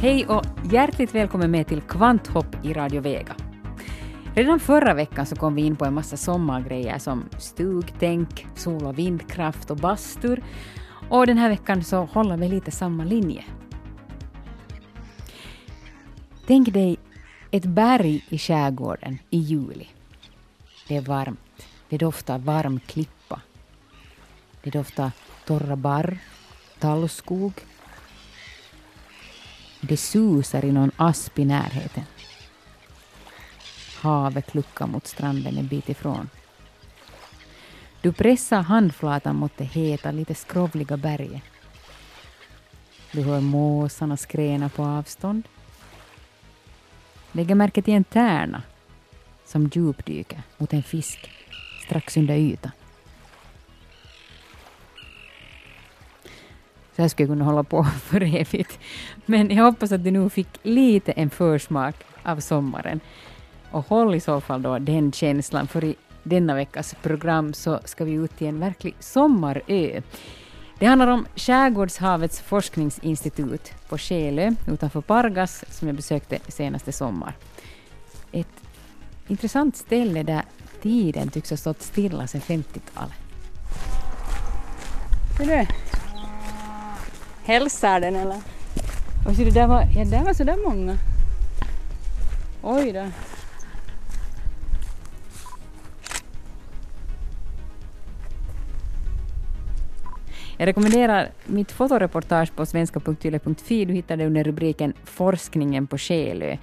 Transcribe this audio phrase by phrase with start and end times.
[0.00, 3.36] Hej och hjärtligt välkommen med till Kvanthopp i Radio Vega.
[4.34, 8.98] Redan förra veckan så kom vi in på en massa sommargrejer som stugtänk, sol och
[8.98, 10.44] vindkraft och bastur.
[11.10, 13.44] Och den här veckan så håller vi lite samma linje.
[16.46, 16.96] Tänk dig
[17.50, 19.88] ett berg i skärgården i juli.
[20.88, 21.66] Det är varmt.
[21.88, 23.40] Det doftar varm klippa.
[24.62, 25.10] Det doftar
[25.46, 26.18] torra barr,
[26.78, 27.52] tallskog.
[29.80, 32.04] Det susar i någon asp i närheten.
[34.00, 36.28] Havet kluckar mot stranden en bit ifrån.
[38.00, 41.42] Du pressar handflatan mot det heta, lite skrovliga berget.
[43.12, 45.48] Du hör måsarna skräna på avstånd.
[47.32, 48.62] Lägger märke till en tärna
[49.44, 51.30] som djupdyker mot en fisk
[51.84, 52.72] strax under ytan.
[56.98, 58.78] Så här skulle jag kunna hålla på för evigt.
[59.26, 63.00] Men jag hoppas att du nu fick lite en försmak av sommaren.
[63.70, 68.04] Och håll i så fall då den känslan, för i denna veckas program så ska
[68.04, 70.00] vi ut till en verklig sommarö.
[70.78, 77.36] Det handlar om Skärgårdshavets forskningsinstitut på Skelö utanför Pargas som jag besökte senaste sommar.
[78.32, 78.62] Ett
[79.28, 80.42] intressant ställe där
[80.82, 83.16] tiden tycks ha stått stilla sedan 50-talet.
[87.48, 88.36] Hälsar den eller?
[89.26, 90.96] Och så det där var, ja, där var så där många.
[92.62, 93.06] Oj då.
[100.58, 103.84] Jag rekommenderar mitt fotoreportage på svenska.yle.fi.
[103.84, 106.56] Du hittar det under rubriken Forskningen på Själö.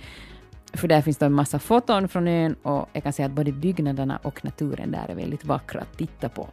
[0.74, 3.52] För där finns det en massa foton från ön och jag kan säga att både
[3.52, 6.48] byggnaderna och naturen där är väldigt vackra att titta på.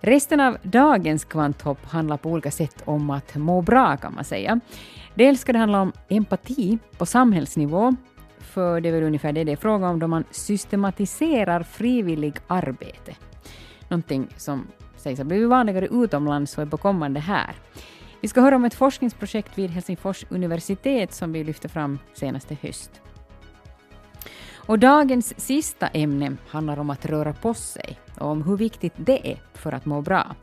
[0.00, 4.60] Resten av dagens kvanthopp handlar på olika sätt om att må bra kan man säga.
[5.14, 7.94] Dels ska det handla om empati på samhällsnivå,
[8.38, 13.14] för det är väl ungefär det det är fråga om då man systematiserar frivillig arbete.
[13.88, 14.66] Någonting som
[14.96, 17.54] sägs ha blivit vanligare utomlands och är på kommande här.
[18.20, 23.00] Vi ska höra om ett forskningsprojekt vid Helsingfors universitet som vi lyfte fram senaste höst.
[24.70, 29.32] Och dagens sista ämne handlar om att röra på sig och om hur viktigt det
[29.32, 30.34] är för att må bra.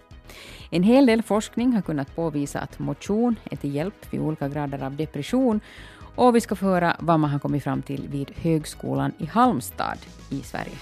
[0.69, 4.83] En hel del forskning har kunnat påvisa att motion är till hjälp vid olika grader
[4.83, 5.59] av depression
[6.15, 9.97] och vi ska få höra vad man har kommit fram till vid Högskolan i Halmstad
[10.29, 10.77] i Sverige.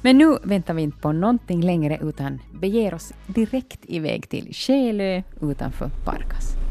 [0.00, 5.22] Men nu väntar vi inte på någonting längre utan beger oss direkt iväg till Själö
[5.40, 6.61] utanför Parkas.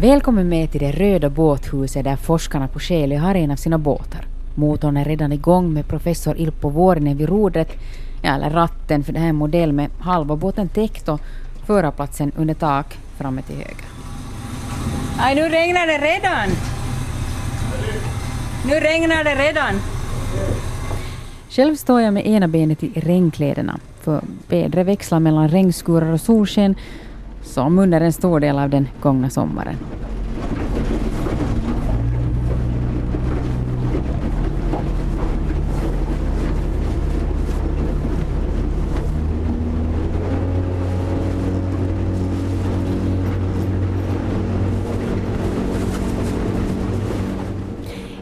[0.00, 4.26] Välkommen med till det röda båthuset där forskarna på Skelö har en av sina båtar.
[4.54, 7.68] Motorn är redan igång med professor Ilpo Vuorinen vid rodret,
[8.22, 11.20] ja, eller ratten, för det här är en modell med halva båten täckt och
[11.66, 13.84] förarplatsen under tak framme till höger.
[15.18, 16.48] Aj, nu regnar det redan!
[18.66, 19.80] Nu regnar det redan!
[21.50, 26.74] Själv står jag med ena benet i regnkläderna, för vädret växlar mellan regnskurar och solsken
[27.48, 29.76] som under en stor del av den gångna sommaren.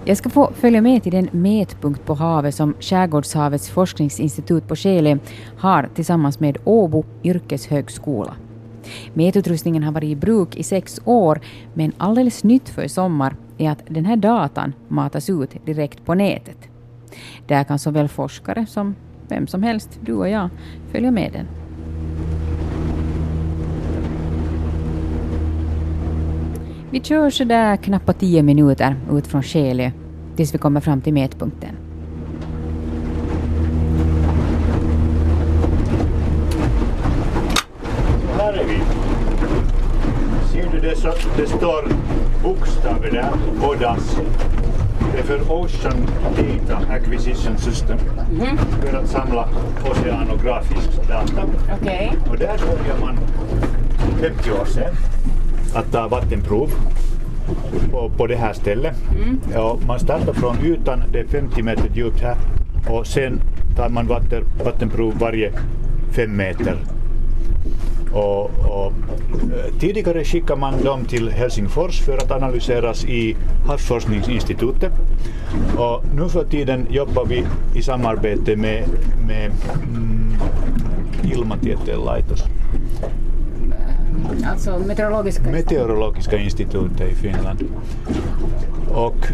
[0.08, 5.18] Jag ska få följa med till den mätpunkt på havet som Skärgårdshavets forskningsinstitut på Skele
[5.58, 8.34] har tillsammans med Åbo yrkeshögskola.
[9.14, 11.40] Mätutrustningen har varit i bruk i sex år,
[11.74, 16.14] men alldeles nytt för i sommar är att den här datan matas ut direkt på
[16.14, 16.58] nätet.
[17.46, 18.94] Där kan såväl forskare som
[19.28, 20.48] vem som helst, du och jag,
[20.92, 21.46] följa med den.
[26.90, 29.90] Vi kör sådär knappt tio minuter ut från Skälö
[30.36, 31.76] tills vi kommer fram till mätpunkten.
[38.38, 38.78] Här är vi.
[40.52, 41.88] Ser du det, så, det står
[42.42, 44.16] bokstäver där DAS.
[45.12, 46.06] Det är för Ocean
[46.36, 47.98] Data Acquisition System.
[48.82, 49.48] För att samla
[49.90, 51.42] oceanografisk data.
[51.80, 52.12] Okej.
[52.30, 53.18] Och där börjar man
[54.20, 54.94] 50 år sedan
[55.74, 56.70] att ta vattenprov
[57.90, 58.96] på, på det här stället.
[59.54, 62.36] Ja, man startar från ytan, det är 50 meter djupt här
[62.88, 63.40] och sen
[63.76, 65.52] tar man vatten, vattenprov varje
[66.12, 66.76] 5 meter.
[68.16, 68.92] Och, och,
[69.32, 73.36] eh, tidigare skickade man dem till Helsingfors för att analyseras i
[73.66, 74.92] Havsforskningsinstitutet.
[75.78, 78.84] Och nu för tiden jobbar vi i samarbete med,
[79.26, 79.52] med
[79.82, 80.36] mm,
[81.32, 82.42] Ilmatieteen laitos.
[84.44, 85.50] Alltså meteorologiska...
[85.50, 87.64] Meteorologiska institutet i Finland.
[88.96, 89.26] Och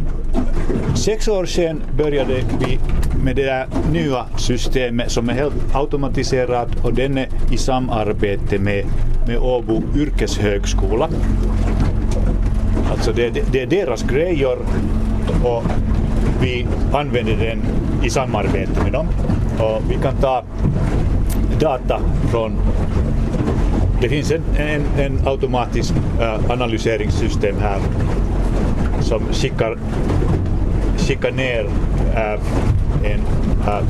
[0.94, 2.78] sex år sedan började vi
[3.24, 8.84] med det där nya systemet som är helt automatiserat och den är i samarbete med,
[9.26, 11.08] med Åbo yrkeshögskola.
[12.90, 14.58] Alltså det, det, det är deras grejer
[15.44, 15.64] och
[16.40, 17.62] vi använder den
[18.04, 19.06] i samarbete med dem.
[19.58, 20.44] Och vi kan ta
[21.60, 22.00] data
[22.30, 22.56] från
[24.00, 27.78] det finns en, en, en automatisk äh, analyseringssystem här
[29.02, 29.76] som skickar,
[30.98, 31.66] skickar ner
[32.14, 32.38] äh,
[33.04, 33.20] en
[33.66, 33.82] äh,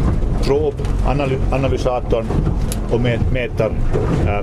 [0.44, 0.74] prob,
[1.06, 2.26] analy, analysatorn
[2.90, 3.00] och
[3.32, 3.70] mäter
[4.26, 4.42] äh,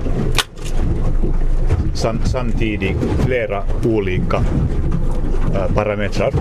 [1.94, 6.32] sam, samtidigt flera olika äh, parametrar.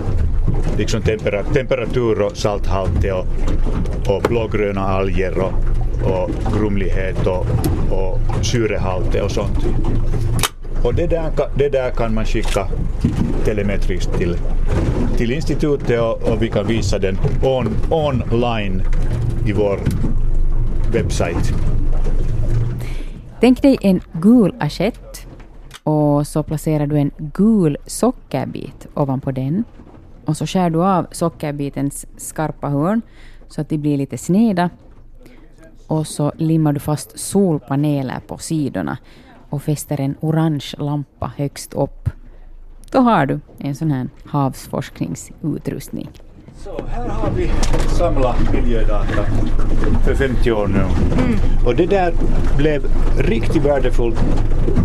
[0.77, 3.27] Liksom tempera, temperatur och salthalt och,
[4.15, 5.53] och blågröna alger och,
[6.11, 7.45] och grumlighet och,
[7.91, 9.65] och syrehalt och sånt.
[10.83, 12.67] Och det där, det där kan man skicka
[13.45, 14.37] telemetriskt till,
[15.17, 18.81] till institutet och, och vi kan visa den on, online
[19.45, 19.79] i vår
[20.93, 21.53] webbsajt.
[23.39, 25.27] Tänk dig en gul assiett
[25.83, 29.63] och så placerar du en gul sockerbit ovanpå den.
[30.25, 33.01] Och så skär du av sockerbitens skarpa hörn
[33.47, 34.69] så att de blir lite sneda.
[35.87, 38.97] Och så limmar du fast solpaneler på sidorna
[39.49, 42.09] och fäster en orange lampa högst upp.
[42.91, 46.09] Då har du en sån här havsforskningsutrustning.
[46.57, 47.51] Så här har vi
[47.87, 49.25] samlat miljödata
[50.05, 50.85] för 50 år nu.
[51.65, 52.13] Och det där
[52.57, 52.83] blev
[53.17, 54.19] riktigt värdefullt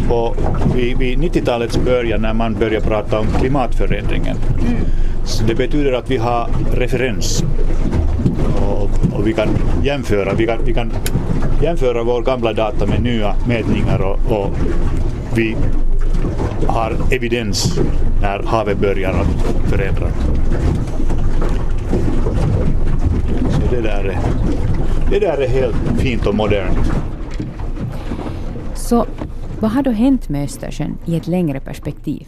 [0.08, 0.34] på,
[0.75, 4.37] vid, vid 90-talets början när man började prata om klimatförändringen.
[5.25, 7.44] Så det betyder att vi har referens.
[8.56, 9.49] Och, och vi kan
[9.82, 10.35] jämföra.
[10.35, 10.93] Vi kan, vi kan
[11.62, 14.50] jämföra vår gamla data med nya mätningar och, och
[15.35, 15.56] vi
[16.67, 17.79] har evidens
[18.21, 20.12] när havet börjar att förändras.
[23.50, 24.19] Så det där är,
[25.11, 26.93] det där är helt fint och modernt.
[28.75, 29.06] Så
[29.61, 32.27] vad har då hänt med Östersjön i ett längre perspektiv?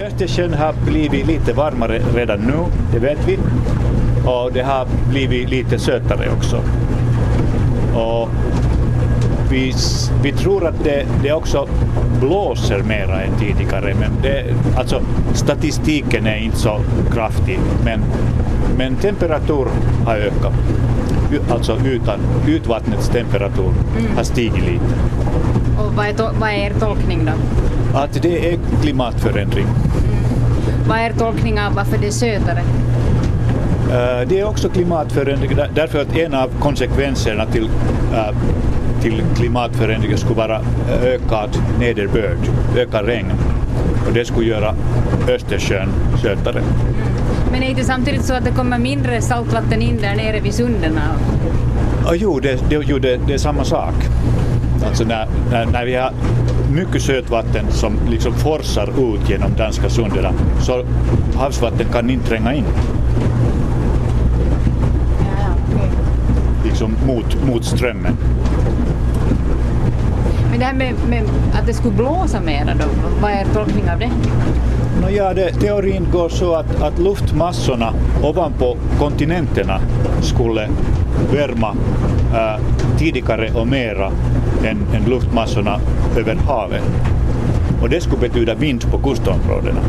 [0.00, 3.38] Östersjön har blivit lite varmare redan nu, det vet vi.
[4.28, 6.56] Och det har blivit lite sötare också.
[7.94, 8.28] Och
[9.50, 9.74] vi,
[10.22, 11.68] vi tror att det, det också
[12.20, 13.94] blåser mera än tidigare.
[14.00, 14.44] Men det,
[14.76, 15.00] alltså,
[15.34, 16.80] statistiken är inte så
[17.12, 17.58] kraftig.
[17.84, 18.00] Men,
[18.76, 19.66] men temperatur
[20.04, 20.52] har ökat.
[21.50, 23.70] Alltså ytan, ytvattnets temperatur
[24.16, 24.94] har stigit lite.
[25.78, 27.32] Och vad är, to- vad är er tolkning då?
[27.98, 29.66] Att det är klimatförändring.
[30.88, 32.62] Vad är er tolkning av varför det är sötare?
[33.90, 37.68] Eh, Det är också klimatförändring där- därför att en av konsekvenserna till,
[38.14, 38.34] eh,
[39.02, 40.60] till klimatförändringen skulle vara
[41.04, 42.38] ökad nederbörd,
[42.76, 43.32] ökad regn.
[44.06, 44.74] Och det skulle göra
[45.28, 45.88] Östersjön
[46.22, 46.62] sötare.
[47.52, 50.98] Men är det samtidigt så att det kommer mindre saltvatten in där nere vid sunden?
[52.06, 53.94] Och jo, det, det, jo det, det är samma sak.
[54.88, 56.12] Alltså när, när, när vi har
[56.72, 60.26] mycket sötvatten som liksom forsar ut genom danska sundet
[60.60, 60.84] så
[61.36, 62.64] havsvatten kan inte tränga in
[66.78, 68.16] liksom mot, mot strömmen.
[70.50, 72.84] Men det här med, med att det skulle blåsa mera då,
[73.22, 74.10] vad är er tolkning av det?
[75.02, 79.80] No, ja, det, teorin går så att, att luftmassorna ovanpå kontinenterna
[80.20, 80.68] skulle
[81.32, 81.74] värma
[82.34, 82.60] äh,
[82.98, 84.10] tidigare och mera
[84.64, 85.80] än, än luftmassorna
[86.16, 86.82] över havet.
[87.82, 89.80] Och det skulle betyda vind på kustområdena.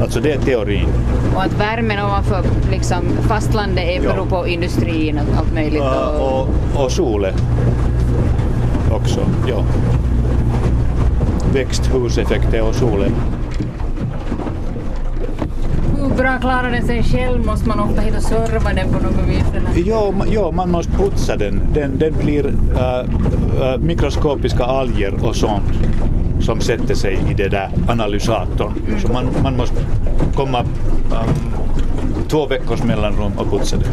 [0.00, 0.88] Alltså det är teorin.
[1.34, 5.82] Och att värmen ovanför liksom, fastlandet är beror på industrin och allt möjligt?
[5.82, 7.34] Och, och, och solen
[8.92, 9.20] också.
[9.48, 9.64] Ja.
[11.52, 13.12] Växthuseffekter och solen.
[16.16, 17.46] hur bra klarar den sig själv?
[17.46, 19.44] Måste man ofta hit och serva den på något vis?
[19.56, 19.90] Eller?
[20.12, 21.60] Ma- ja, man måste putsa den.
[21.74, 22.46] Den, den blir
[22.76, 22.98] äh,
[23.68, 25.72] äh, mikroskopiska alger och sånt
[26.44, 28.72] som sätter sig i det där analysatorn.
[28.98, 29.76] Så man, man måste
[30.34, 31.54] komma um,
[32.28, 33.86] två veckors mellanrum och putsa det.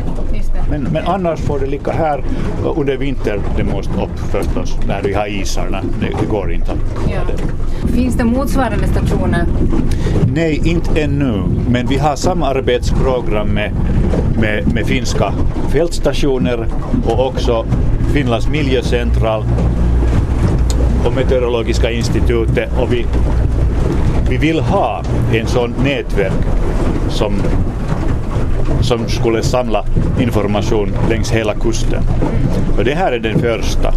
[0.69, 2.23] Men, men annars får det ligga här
[2.75, 5.81] under vintern det måste upp förstås när vi har isarna.
[5.99, 6.71] Det, det går inte.
[7.09, 7.21] Ja.
[7.93, 9.45] Finns det motsvarande stationer?
[10.33, 11.43] Nej, inte ännu.
[11.69, 13.71] Men vi har samarbetsprogram med,
[14.39, 15.33] med, med finska
[15.69, 16.67] fältstationer
[17.05, 17.65] och också
[18.13, 19.43] Finlands miljöcentral
[21.05, 22.69] och Meteorologiska institutet.
[22.79, 23.05] Och vi,
[24.29, 25.03] vi vill ha
[25.33, 26.33] en sån nätverk
[27.09, 27.33] som,
[28.81, 29.85] som skulle samla
[30.19, 32.03] information längs hela kusten.
[32.77, 33.93] Och det här är den första.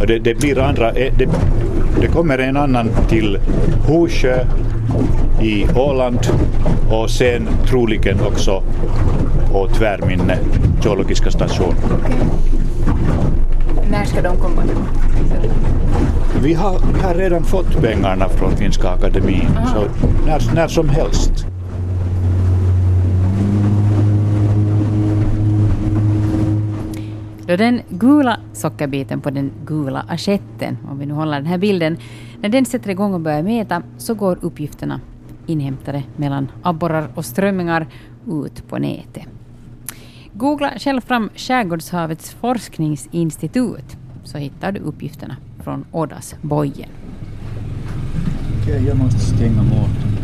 [0.00, 1.28] Och det, det blir andra, eh, det,
[2.00, 3.38] det kommer en annan till
[3.88, 4.44] Husjö
[5.42, 6.20] i Åland
[6.90, 8.62] och sen troligen också
[9.52, 10.38] på Tvärminne
[10.82, 11.74] geologiska station.
[13.90, 14.62] När ska de komma?
[16.44, 19.80] Vi har, vi har redan fått pengarna från Finska akademin, så
[20.26, 21.46] när, när som helst.
[27.46, 31.96] Då den gula sockerbiten på den gula aschetten, om vi nu håller den här bilden,
[32.40, 35.00] när den sätter igång och börjar mäta så går uppgifterna
[35.46, 37.86] inhämtade mellan abborrar och strömmingar
[38.26, 39.26] ut på nätet.
[40.32, 46.88] Googla själv fram Skärgårdshavets forskningsinstitut så hittar du uppgifterna från Oddas bojen.
[48.62, 50.14] Okej, jag måste stänga motorn.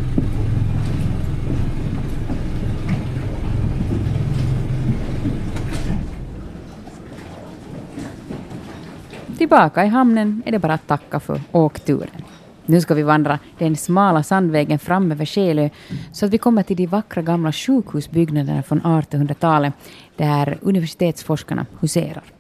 [9.39, 12.23] Tillbaka i hamnen är det bara att tacka för åkturen.
[12.67, 15.69] Nu ska vi vandra den smala sandvägen fram över Skelö
[16.13, 19.75] så att vi kommer till de vackra gamla sjukhusbyggnaderna från 1800-talet
[20.17, 22.40] där universitetsforskarna huserar.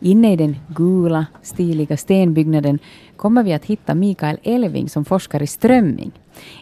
[0.00, 2.78] Inne i den gula, stiliga stenbyggnaden
[3.16, 6.12] kommer vi att hitta Mikael Elving som forskar i strömming.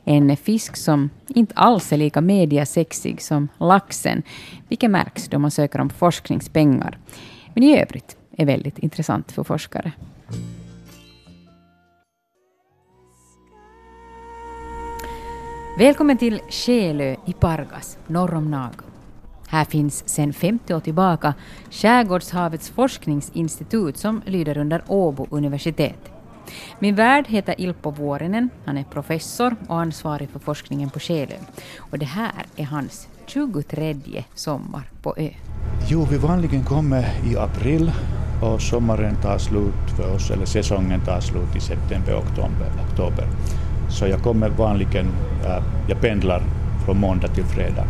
[0.04, 4.22] En fisk som inte alls är lika mediasexig som laxen,
[4.68, 6.98] vilket märks då man söker om forskningspengar.
[7.54, 9.92] Men i övrigt är väldigt intressant för forskare.
[15.78, 18.85] Välkommen till Skelö i Pargas, norr om Nago.
[19.48, 21.34] Här finns sedan 50 år tillbaka
[21.70, 26.12] Skärgårdshavets forskningsinstitut som lyder under Åbo universitet.
[26.78, 31.34] Min värd heter Ilpo Vuorinen, han är professor och ansvarig för forskningen på Själö.
[31.78, 35.28] Och det här är hans 23 sommar på ö.
[35.88, 37.92] Jo, vi vanligen kommer i april
[38.42, 42.70] och sommaren tar slut för oss, eller säsongen tar slut i september, oktober.
[42.90, 43.26] oktober.
[43.90, 45.06] Så jag kommer vanligen,
[45.44, 46.42] äh, jag pendlar
[46.84, 47.84] från måndag till fredag.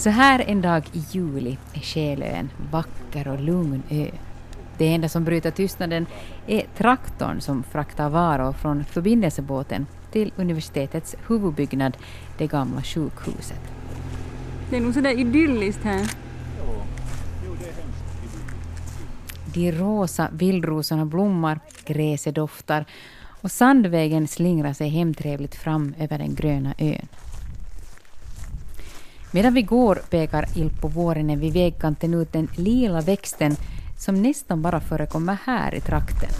[0.00, 4.10] Så här en dag i juli är Skelö en vacker och lugn ö.
[4.78, 6.06] Det enda som bryter tystnaden
[6.46, 11.96] är traktorn som fraktar varor från förbindelsebåten till universitetets huvudbyggnad,
[12.38, 13.60] det gamla sjukhuset.
[14.70, 16.10] Det är nog sådär idylliskt här.
[19.54, 22.84] De rosa vildrosorna blommar, gräset doftar
[23.42, 27.08] och sandvägen slingrar sig hemtrevligt fram över den gröna ön.
[29.30, 33.56] Medan vi går pekar Ilpo Vuorinen vid vägkanten ut den lila växten
[33.98, 36.30] som nästan bara förekommer här i trakten.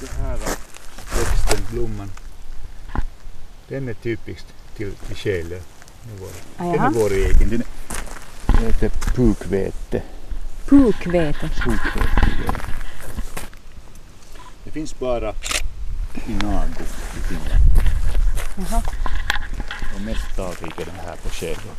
[0.00, 2.10] Den här växten, blomman,
[3.68, 4.44] den är typisk
[4.76, 5.58] till, till Skelö.
[6.02, 6.28] Den är vår-
[6.58, 6.86] Ah, Den jaha.
[6.86, 7.48] är vår egen.
[7.48, 7.62] Den
[8.64, 10.02] heter pukvete.
[10.68, 11.48] Pukvete.
[11.48, 12.60] Pukvete.
[14.64, 15.30] Det finns bara
[16.26, 16.82] i Nago
[17.16, 18.84] i Finland.
[19.94, 21.72] Och mest talrik är den här på Skelö.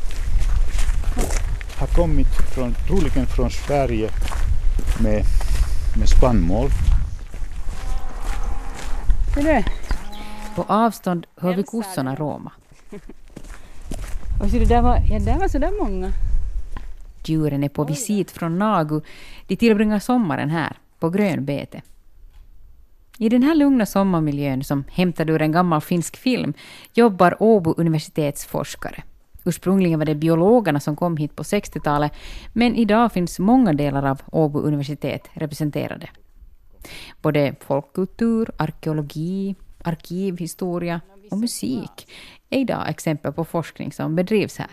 [1.79, 4.09] Har kommit från, troligen från Sverige
[5.03, 5.23] med,
[5.99, 6.69] med spannmål.
[10.55, 12.51] På avstånd hör vi kossorna råma.
[14.41, 16.11] Och så det där var, ja, där var sådär många.
[17.25, 19.01] Djuren är på visit från Nagu.
[19.47, 21.81] De tillbringar sommaren här, på grönbete.
[23.17, 26.53] I den här lugna sommarmiljön, som hämtad ur en gammal finsk film,
[26.93, 29.03] jobbar Åbo universitets forskare.
[29.45, 32.11] Ursprungligen var det biologerna som kom hit på 60-talet,
[32.53, 36.09] men idag finns många delar av Åbo universitet representerade.
[37.21, 42.07] Både folkkultur, arkeologi, arkivhistoria och musik
[42.49, 44.69] är idag exempel på forskning som bedrivs här.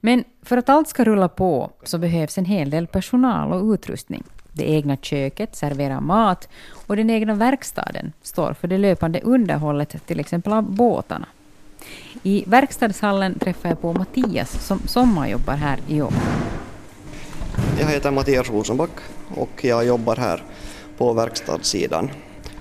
[0.00, 4.24] Men för att allt ska rulla på så behövs en hel del personal och utrustning.
[4.56, 6.48] Det egna köket serverar mat
[6.86, 11.26] och den egna verkstaden står för det löpande underhållet till exempel av båtarna.
[12.22, 16.12] I verkstadshallen träffar jag på Mattias som sommarjobbar här i år.
[17.80, 18.90] Jag heter Mattias Rosenback
[19.34, 20.42] och jag jobbar här
[20.98, 22.10] på verkstadssidan.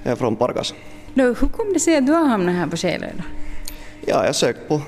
[0.03, 0.73] Jag är från Pargas.
[1.13, 3.07] Nu, hur kom det sig att du har hamnat här på Skelö?
[4.05, 4.81] Ja, jag sökte på,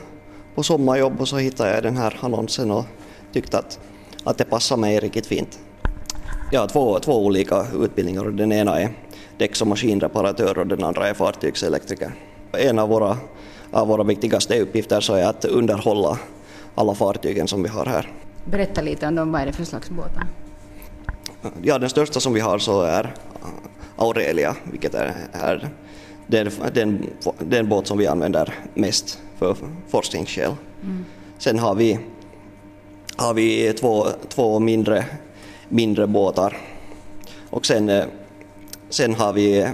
[0.56, 2.86] på sommarjobb och så hittade jag den här annonsen och
[3.34, 3.80] tyckte att,
[4.24, 5.60] att det passar mig riktigt fint.
[6.54, 8.90] Har två, två olika utbildningar den ena är
[9.38, 12.12] däcks och maskinreparatör och den andra är fartygselektriker.
[12.52, 13.18] En av våra,
[13.72, 16.20] av våra viktigaste uppgifter så är att underhålla
[16.76, 18.12] alla fartygen som vi har här.
[18.46, 20.28] Berätta lite om dem, vad är det för slags båtar?
[21.62, 23.14] Ja, den största som vi har så är
[23.96, 25.70] Aurelia, vilket är, är
[26.28, 29.56] den, den, den båt som vi använder mest för
[29.88, 30.52] forskningsskäl.
[30.84, 31.06] Mm.
[31.38, 32.00] Sen har vi,
[33.16, 35.06] har vi två, två mindre,
[35.70, 36.58] mindre båtar
[37.50, 38.06] och sen, eh,
[38.90, 39.68] sen har vi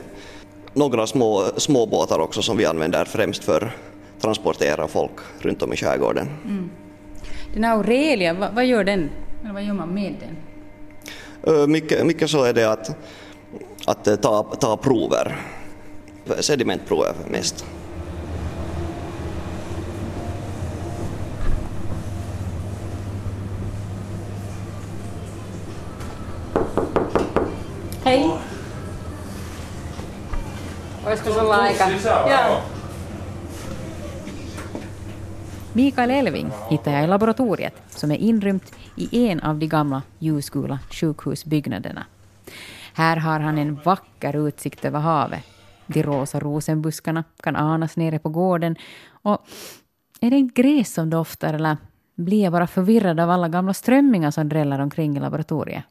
[0.73, 5.73] några små, små båtar också som vi använder främst för att transportera folk runt om
[5.73, 6.27] i skärgården.
[6.45, 6.69] Mm.
[7.53, 9.09] Den här Aurelia, vad, vad, gör den?
[9.41, 10.37] Eller vad gör man med den?
[11.55, 12.97] Eh, mycket, mycket så är det att,
[13.85, 15.37] att eh, ta, ta prover,
[16.39, 17.65] sedimentprover mest.
[31.43, 31.89] Sulla aika?
[32.29, 32.61] Joo.
[35.73, 40.79] Mikael Elving hittar jag i laboratoriet som är inrymt i en av de gamla ljusgula
[40.89, 42.05] sjukhusbyggnaderna.
[42.93, 45.43] Här har han en vacker utsikt över havet.
[45.87, 48.75] De rosa rosenbuskarna kan anas nere på gården.
[49.09, 49.47] Och
[50.21, 51.77] är det inte gräs som doftar eller
[52.15, 55.83] blir jag bara förvirrad av alla gamla strömmingar som drällar omkring i laboratoriet?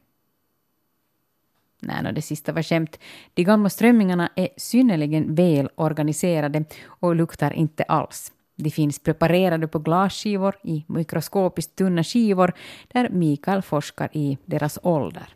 [1.83, 2.99] Nej, no, det sista var skämt.
[3.33, 8.31] De gamla strömmingarna är synnerligen väl organiserade och luktar inte alls.
[8.55, 12.53] De finns preparerade på glasskivor i mikroskopiskt tunna skivor
[12.93, 15.35] där Mikael forskar i deras ålder.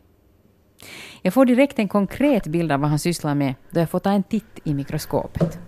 [1.22, 4.10] Jag får direkt en konkret bild av vad han sysslar med då jag får ta
[4.10, 5.58] en titt i mikroskopet.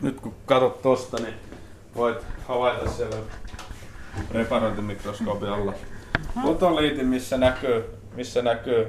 [0.00, 1.34] Nu kun katsot tittar niin
[1.94, 3.16] voit havaita siellä
[4.32, 5.72] reparointimikroskoopin alla
[6.42, 7.84] fotoliitin, missä näkyy,
[8.16, 8.86] missä näkyy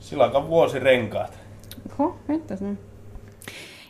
[0.00, 1.38] silakan vuosirenkaat.
[1.98, 2.76] Oho, väntas nu.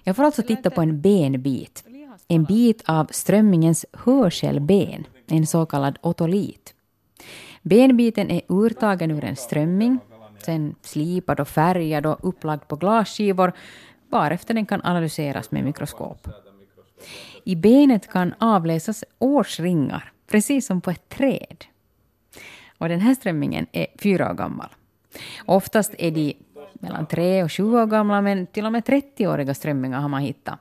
[0.05, 1.85] Jag får alltså titta på en benbit.
[2.29, 6.75] En bit av strömmingens hörselben, en så kallad otolit.
[7.63, 9.99] Benbiten är urtagen ur en strömming,
[10.39, 13.53] sen slipad och färgad och upplagd på glasskivor,
[14.09, 16.29] varefter den kan analyseras med mikroskop.
[17.45, 21.65] I benet kan avläsas årsringar, precis som på ett träd.
[22.79, 24.69] Och den här strömmingen är fyra år gammal.
[25.47, 26.37] Oftast är de
[26.73, 30.59] mellan tre och sju år gamla, men till och med 30-åriga strömmingar har man hittat.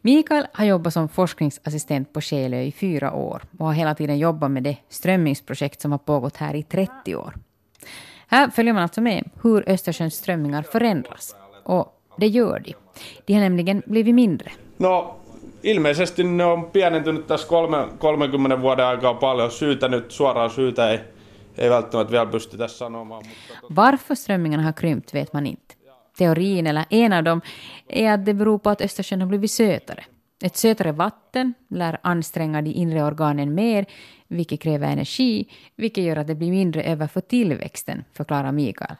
[0.00, 4.50] Mikael har jobbat som forskningsassistent på Skelö i fyra år och har hela tiden jobbat
[4.50, 7.34] med det strömmingsprojekt som har pågått här i 30 år.
[8.26, 11.36] Här följer man alltså med hur Östersjöns strömmingar förändras.
[11.64, 12.74] Och det gör de.
[13.26, 14.52] De har nämligen blivit mindre.
[14.78, 15.14] No,
[15.62, 19.50] ilmeisesti ne on pienentynyt tässä kolme, 30 vuoden aikaa paljon.
[19.50, 21.00] Syytä nyt, suoraan syytä ei,
[21.58, 23.22] ei välttämättä vielä pystytä sanomaan.
[23.26, 23.66] Mutta...
[23.66, 25.74] Tota- Varför strömmingarna har krympt vet man inte.
[26.18, 27.42] Teorin, eller en av dem,
[27.88, 30.04] är att det beror på att Östersjön har blivit sötare.
[30.44, 33.86] Ett sötare vatten lär anstränga de inre organen mer,
[34.28, 38.96] vilket kräver energi, vilket gör att det blir mindre över för tillväxten, förklarar Mikael.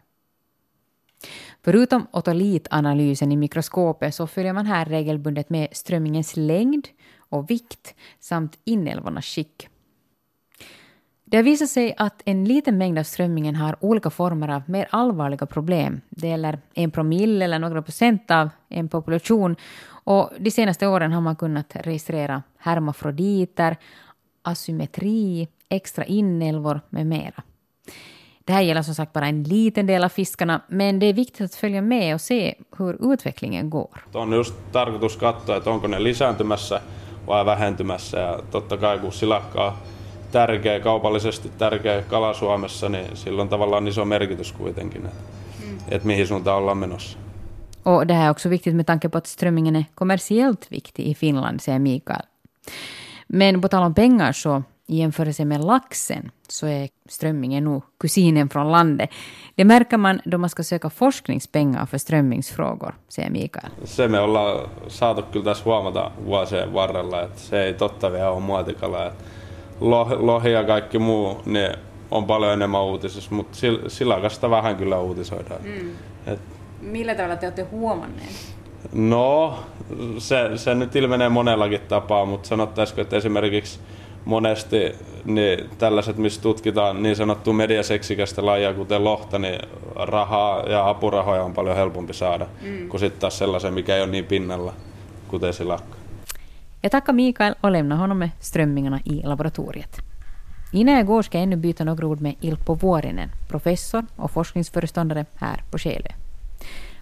[1.65, 6.89] Förutom otolitanalysen i mikroskopet så följer man här regelbundet med strömmingens längd
[7.19, 9.69] och vikt samt inälvornas skick.
[11.33, 14.89] Det har visat sig att en liten mängd av strömmingen har olika former av mer
[14.91, 16.01] allvarliga problem.
[16.11, 19.57] Det gäller en promille eller några procent av en population.
[20.05, 23.77] Och de senaste åren har man kunnat registrera hermafroditer,
[24.43, 27.43] asymmetri, extra inälvor med mera.
[28.45, 31.45] Det här gäller som sagt bara en liten del av fiskarna, men det är viktigt
[31.45, 34.05] att följa med och se hur utvecklingen går.
[34.13, 36.81] On just tarkoitus katsoa, että onko ne lisääntymässä
[37.27, 38.19] vai vähentymässä.
[38.19, 39.79] Ja totta kai kun silakkaa
[40.33, 45.23] tärkeä, kaupallisesti tärkeä kala Suomessa, niin sillä on tavallaan iso merkitys kuitenkin, että,
[45.65, 45.79] mm.
[45.89, 47.19] että mihin suuntaan ollaan menossa.
[47.85, 51.15] Och det här är också viktigt med tanke på att strömmingen är kommersiellt viktig i
[51.15, 52.27] Finland, säger Mikael.
[53.27, 58.49] Men på tal om pengar så i jämförelse med laxen så är strömmingen nog kusinen
[58.49, 59.11] från landet.
[59.55, 63.71] Det märker man då man ska söka forskningspengar för strömmingsfrågor, säger Mikael.
[63.85, 68.41] Se me ollaan saatu kyllä tässä huomata vuosien varrella, että se ei totta vielä ole
[68.41, 69.07] muotikala.
[69.07, 69.25] Että
[70.19, 71.73] lohi ja kaikki muu, ne
[72.11, 75.61] on paljon enemmän uutisissa, mutta silakasta vähän kyllä uutisoidaan.
[75.65, 75.91] Mm.
[76.33, 76.41] Et,
[76.81, 78.55] Millä tavalla te olette huomanneet?
[78.93, 79.59] No,
[80.19, 83.81] se, se nyt ilmenee monellakin tapaa, mutta sanottaisiko, että esimerkiksi
[84.25, 84.93] monesti
[85.25, 89.61] niin tällaiset, missä tutkitaan niin sanottua mediaseksikästä lajia, kuten lohta, niin
[89.97, 92.89] rahaa ja apurahoja on paljon helpompi saada mm.
[92.89, 94.73] kuin sitten taas sellaisen, mikä ei ole niin pinnalla,
[95.29, 96.02] kuten silakka.
[96.85, 99.97] Jag tackar Mikael och lämnar honom med strömmingarna i laboratoriet.
[100.73, 105.27] Innan jag går ska jag ännu byta några ord med Ilpo Vuorinen, professor och forskningsföreståndare
[105.35, 106.11] här på Skelö.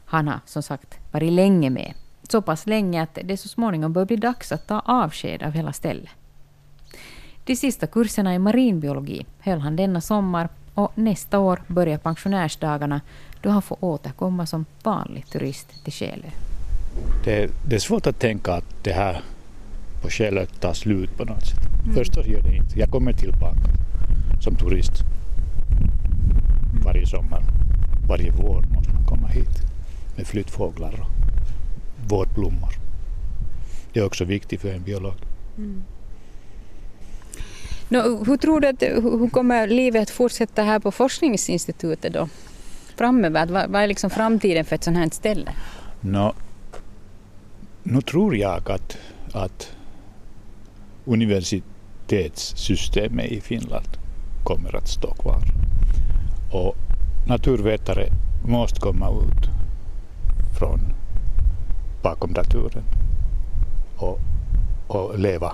[0.05, 1.95] Han har som sagt varit länge med,
[2.29, 5.73] så pass länge att det så småningom bör bli dags att ta avsked av hela
[5.73, 6.11] stället.
[7.45, 13.01] De sista kurserna i marinbiologi höll han denna sommar och nästa år börjar pensionärsdagarna
[13.43, 16.29] då han får återkomma som vanlig turist till Skelö.
[17.25, 19.23] Det, det är svårt att tänka att det här
[20.03, 21.59] på Skelö tar slut på något sätt.
[21.85, 21.95] Mm.
[21.95, 22.79] Förstås gör det inte.
[22.79, 23.59] Jag kommer tillbaka
[24.41, 24.93] som turist
[26.85, 27.43] varje sommar.
[28.09, 29.61] Varje vår måste man komma hit
[30.17, 32.73] med flyttfåglar och vårblommor.
[33.93, 35.15] Det är också viktigt för en biolog.
[35.59, 35.85] Mm.
[37.89, 42.29] No, hur tror du att hur kommer livet att fortsätta här på forskningsinstitutet då?
[42.97, 45.53] Framöver, vad, vad är liksom framtiden för ett sånt här ställe?
[46.01, 46.35] No,
[47.83, 48.99] nu tror jag att,
[49.33, 49.73] att
[51.11, 53.89] universitetssystemet i Finland
[54.45, 55.43] kommer att stå kvar.
[56.53, 56.77] Och
[57.27, 58.09] naturvetare
[58.45, 59.49] måste komma ut
[60.59, 60.81] från
[62.03, 62.85] bakom datoren
[63.97, 64.19] och,
[64.87, 65.53] och leva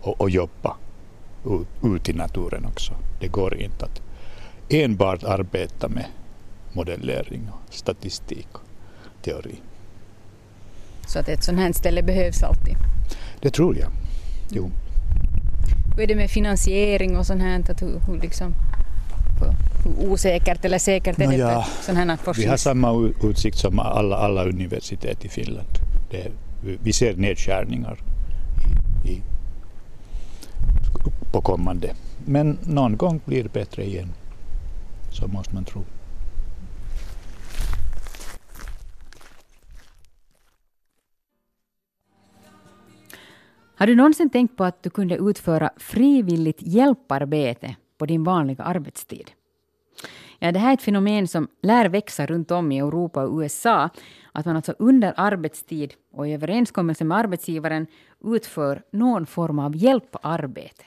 [0.00, 0.76] och, och jobba
[1.46, 2.94] ut, ut i naturen också.
[3.20, 4.02] Det går inte att
[4.68, 6.06] enbart arbeta med
[6.72, 8.60] modellering, och statistik och
[9.22, 9.60] teori.
[11.06, 12.76] Så att ett sånt här ställe behövs alltid?
[13.40, 13.88] Det tror jag.
[14.50, 14.70] Jo.
[15.96, 17.60] Hur är det med finansiering och sånt här?
[17.70, 18.54] Att hur, hur, liksom,
[19.84, 22.44] hur osäkert eller säkert är no, det ja, sån här forskning?
[22.44, 25.68] Vi har samma utsikt som alla, alla universitet i Finland.
[26.10, 26.28] Det,
[26.82, 27.98] vi ser nedskärningar
[29.04, 29.22] i, i,
[31.32, 31.94] på kommande.
[32.24, 34.12] Men någon gång blir det bättre igen.
[35.10, 35.84] Så måste man tro.
[43.82, 49.30] Har du någonsin tänkt på att du kunde utföra frivilligt hjälparbete på din vanliga arbetstid?
[50.38, 53.88] Ja, det här är ett fenomen som lär växa runt om i Europa och USA.
[54.32, 57.86] Att man alltså under arbetstid och i överenskommelse med arbetsgivaren
[58.24, 60.84] utför någon form av hjälparbete.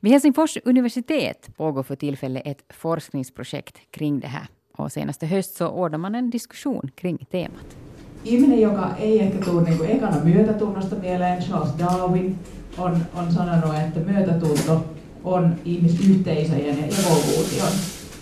[0.00, 4.46] Vid Helsingfors universitet pågår för tillfället ett forskningsprojekt kring det här.
[4.76, 7.76] Och senaste höst så ordnar man en diskussion kring temat.
[8.24, 12.38] Ihminen, joka ei ehkä tule niin kuin ekana myötätunnosta mieleen, Charles Darwin
[12.78, 14.84] on, on sanonut, että myötätunto
[15.24, 17.72] on ihmisyhteisöjen ja evoluution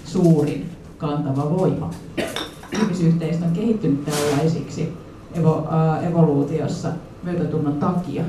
[0.04, 1.90] suurin kantava voima.
[2.72, 4.92] Ihmisyhteisö on kehittynyt tällaisiksi
[5.34, 6.88] evo, äh, evoluutiossa
[7.22, 8.24] myötätunnon takia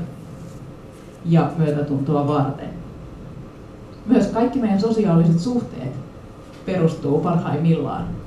[1.24, 2.68] ja myötätuntoa varten.
[4.06, 5.92] Myös kaikki meidän sosiaaliset suhteet
[6.66, 8.21] perustuu parhaimmillaan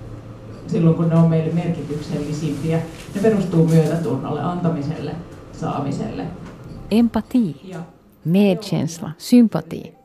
[0.67, 2.82] silloin, kun ne on meille merkityksellisimpiä.
[3.15, 5.12] Ne perustuu myötätunnolle, antamiselle,
[5.51, 6.25] saamiselle.
[6.91, 7.75] Empati,
[8.23, 9.95] medkänsla, sympati.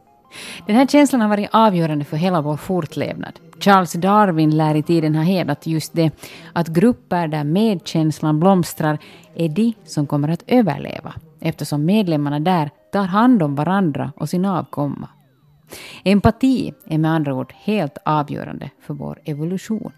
[0.67, 3.41] Den här känslan har varit avgörande för hela vår fortlevnad.
[3.61, 6.11] Charles Darwin lär i tiden ha hävdat just det,
[6.53, 8.99] att grupper där medkänslan blomstrar
[9.35, 14.45] är de som kommer att överleva, eftersom medlemmarna där tar hand om varandra och sin
[14.45, 15.09] avkomma.
[16.05, 19.93] Empati är med andra ord helt avgörande för vår evolution.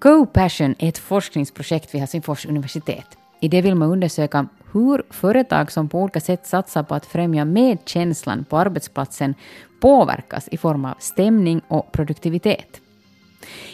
[0.00, 3.06] Co-Passion är ett forskningsprojekt vid Helsingfors universitet.
[3.40, 7.44] I det vill man undersöka hur företag som på olika sätt satsar på att främja
[7.44, 9.34] medkänslan på arbetsplatsen
[9.80, 12.80] påverkas i form av stämning och produktivitet.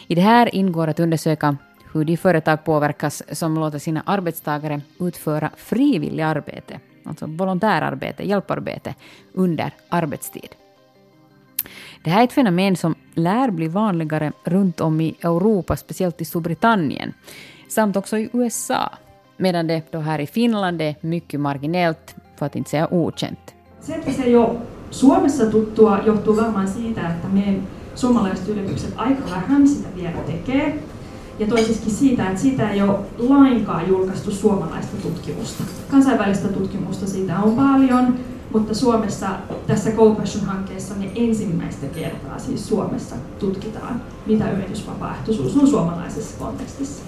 [0.07, 1.57] I det här ingår att undersöka
[1.93, 8.95] hur de företag påverkas som låter sina arbetstagare utföra frivilligt arbete, alltså volontärarbete, hjälparbete,
[9.33, 10.55] under arbetstid.
[12.07, 16.25] Det här är ett fenomen som lär bli vanligare runt om i Europa, speciellt i
[16.25, 17.12] Storbritannien,
[17.69, 18.90] samt också i USA,
[19.37, 23.55] medan det då här i Finland är mycket marginellt, för att inte säga okänt.
[31.38, 35.64] Ja toisiskin siitä, että siitä ei ole lainkaan julkaistu suomalaista tutkimusta.
[35.90, 38.19] Kansainvälistä tutkimusta siitä on paljon,
[38.57, 39.29] mutta Suomessa
[39.66, 47.05] tässä GoPassion-hankkeessa me ensimmäistä kertaa siis Suomessa tutkitaan, mitä yritysvapaaehtoisuus on suomalaisessa kontekstissa.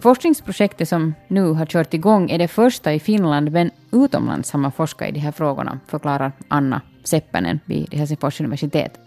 [0.00, 4.72] Forskningsprojektet som nu har kört igång är det första i Finland, men utomlands har man
[4.72, 9.00] forskat i de här frågorna, förklarar Anna Seppänen vid Helsingfors universitet.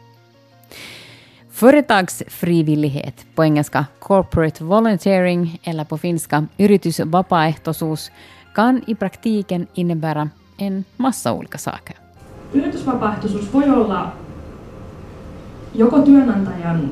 [1.49, 8.11] Företagsfrivillighet, på engelska corporate volunteering eller på finska yritysvapaaehtoisuus,
[8.55, 11.95] kan i praktiken innebära en massa olika saker.
[12.53, 14.11] Yritysvapaaehtoisuus voi olla
[15.75, 16.89] joko työnantajan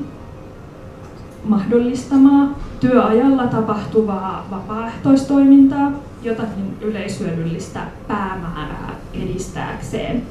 [1.44, 10.22] mahdollistamaa työajalla tapahtuvaa vapaaehtoistoimintaa, jotakin yleishyödyllistä päämäärää edistääkseen.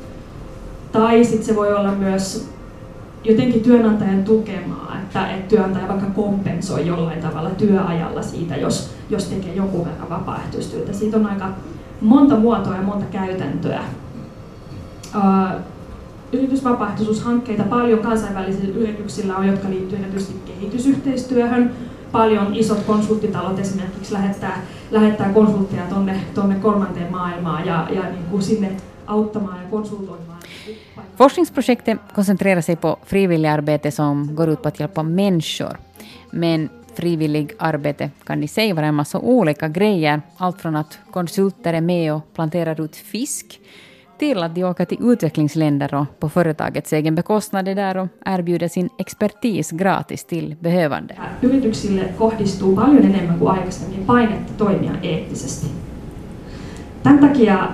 [0.91, 2.49] Tai sitten se voi olla myös
[3.23, 9.53] jotenkin työnantajan tukemaa, että, että työnantaja vaikka kompensoi jollain tavalla työajalla siitä, jos, jos tekee
[9.53, 10.93] joku verran vapaaehtoistyötä.
[10.93, 11.49] Siitä on aika
[12.01, 13.83] monta muotoa ja monta käytäntöä.
[16.31, 21.71] Yritysvapaaehtoisuushankkeita paljon kansainvälisillä yrityksillä on, jotka liittyvät erityisesti kehitysyhteistyöhön.
[22.11, 28.43] Paljon isot konsulttitalot esimerkiksi lähettää, lähettää konsultteja tonne, tonne kolmanteen maailmaan ja, ja niin kuin
[28.43, 28.71] sinne
[29.07, 30.37] auttamaan ja konsultoimaan.
[31.17, 35.77] Forskningsprojektet koncentrerar sig på frivilligarbete som går ut på att hjälpa människor.
[36.31, 40.21] Men frivillig arbete kan i sig vara en massa olika grejer.
[40.37, 43.59] Allt från att konsulter är med och planterar ut fisk
[44.19, 48.67] till att de åker till utvecklingsländer och på företagets egen bekostnad är där och erbjuder
[48.67, 51.15] sin expertis gratis till behövande.
[51.41, 55.67] Yrityksille kohdistuu paljon enemmän kuin aikaisemmin painetta toimia eettisesti.
[57.03, 57.67] Tämän takia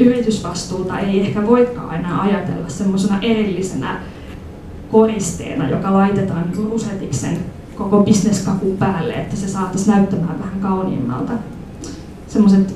[0.00, 4.00] yritysvastuuta ei ehkä voikaan enää ajatella semmoisena erillisenä
[4.90, 7.38] koristeena, joka laitetaan rusetiksen
[7.76, 11.32] koko bisneskakun päälle, että se saataisiin näyttämään vähän kauniimmalta.
[12.28, 12.74] Semmoiset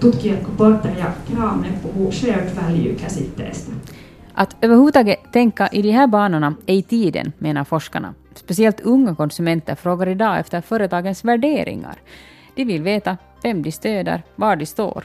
[0.00, 3.72] tutkijat kuin Porter ja Kramer puhuu shared value-käsitteestä.
[4.34, 8.14] Att överhuvudtaget tänka i de här banorna är i tiden, menar forskarna.
[8.34, 11.96] Speciellt unga konsumenter frågar idag efter företagens värderingar.
[12.56, 15.04] De vill veta vem de stöder, var de står.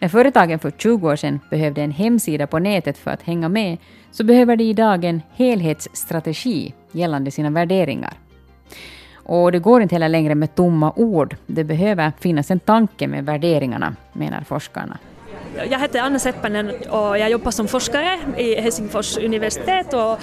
[0.00, 3.78] När företagen för 20 år sedan behövde en hemsida på nätet för att hänga med,
[4.14, 8.12] så behöver de idag en helhetsstrategi gällande sina värderingar.
[9.14, 11.36] Och det går inte heller längre med tomma ord.
[11.46, 14.98] Det behöver finnas en tanke med värderingarna, menar forskarna.
[15.70, 20.18] Jag heter Anna Seppänen och jag jobbar som forskare i Helsingfors universitet och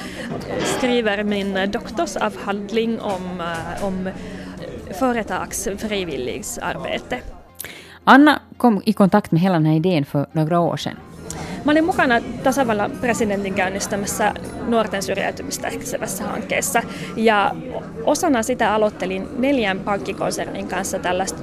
[0.64, 4.10] skriver min doktorsavhandling om, eh, om
[5.00, 7.20] företagsfrivilligsarbete.
[8.04, 10.96] Anna kom i kontakt med hela den här idén för några år sedan.
[11.66, 14.34] Mä olin mukana tasavallan presidentin käynnistämässä
[14.68, 16.84] nuorten syrjäytymistä ehkäisevässä hankkeessa
[17.16, 17.56] ja
[18.04, 21.42] osana sitä aloittelin neljän pankkikonsernin kanssa tällaista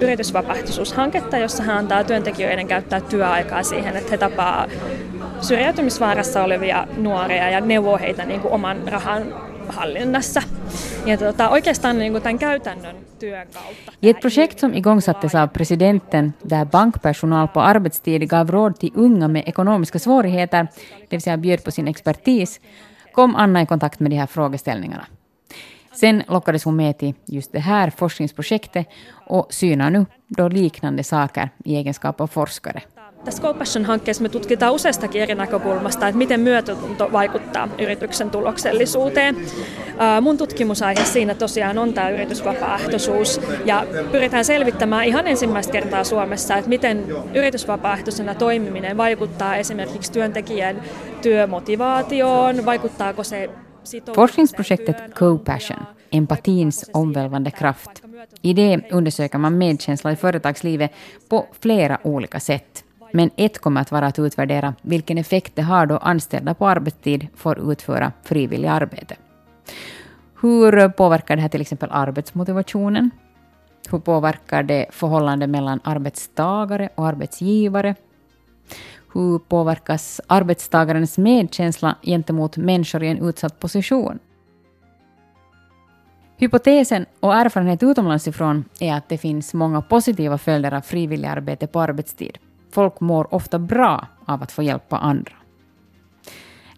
[0.00, 4.66] yritysvapaaehtoisuushanketta, jossa hän antaa työntekijöiden käyttää työaikaa siihen, että he tapaa
[5.40, 9.34] syrjäytymisvaarassa olevia nuoria ja neuvoo heitä niin kuin oman rahan
[9.68, 10.42] hallinnassa.
[11.06, 13.92] Ja tota, oikeastaan niin kuin tämän käytännön työn kautta.
[14.02, 19.28] I ett projekt som igångsattes av presidenten, där bankpersonal på arbetstid gav råd till unga
[19.28, 20.66] med ekonomiska svårigheter,
[21.00, 22.60] det vill säga bjöd på sin expertis,
[23.12, 25.06] kom Anna i kontakt med de här frågeställningarna.
[25.92, 28.86] Sen lockades hon med till just det här forskningsprojektet
[29.26, 32.82] och synar nu då liknande saker i egenskap av forskare.
[33.24, 39.36] Tässä Compassion-hankkeessa me tutkitaan useastakin eri näkökulmasta, että miten myötätunto vaikuttaa yrityksen tuloksellisuuteen.
[40.20, 46.68] Mun tutkimusaihe siinä tosiaan on tämä yritysvapaaehtoisuus ja pyritään selvittämään ihan ensimmäistä kertaa Suomessa, että
[46.68, 50.82] miten yritysvapaaehtoisena toimiminen vaikuttaa esimerkiksi työntekijän
[51.22, 53.50] työmotivaatioon, vaikuttaako se
[54.14, 57.90] Forskningsprojektet Co-Passion, empatins omvälvande kraft.
[58.44, 60.92] I det undersöker man medkänsla i företagslivet
[61.28, 62.84] på flera olika sätt.
[63.16, 67.26] Men ett kommer att vara att utvärdera vilken effekt det har då anställda på arbetstid
[67.34, 69.16] får utföra frivilligt arbete.
[70.40, 73.10] Hur påverkar det här till exempel arbetsmotivationen?
[73.90, 77.94] Hur påverkar det förhållandet mellan arbetstagare och arbetsgivare?
[79.12, 84.18] Hur påverkas arbetstagarens medkänsla gentemot människor i en utsatt position?
[86.36, 91.80] Hypotesen och erfarenhet utomlands ifrån är att det finns många positiva följder av frivilligarbete på
[91.80, 92.38] arbetstid.
[92.74, 95.32] Folk mår ofta bra av att få hjälpa andra.